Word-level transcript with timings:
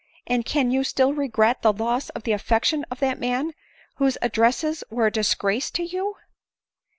and 0.25 0.47
can 0.47 0.71
you 0.71 0.83
still 0.83 1.13
regret 1.13 1.61
the 1.61 1.71
loss 1.71 2.09
of 2.17 2.23
the 2.23 2.31
affection 2.31 2.83
of 2.89 2.99
that 2.99 3.19
man,' 3.19 3.53
whose 3.97 4.17
addresses 4.23 4.83
were 4.89 5.05
a 5.05 5.11
disgrace 5.11 5.69
to 5.69 5.83
you 5.83 6.15